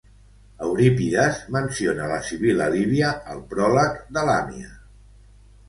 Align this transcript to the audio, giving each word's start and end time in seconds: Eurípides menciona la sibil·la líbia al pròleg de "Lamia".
Eurípides 0.67 1.37
menciona 1.57 2.09
la 2.13 2.17
sibil·la 2.29 2.71
líbia 2.77 3.13
al 3.35 3.45
pròleg 3.55 4.03
de 4.19 4.27
"Lamia". 4.33 4.75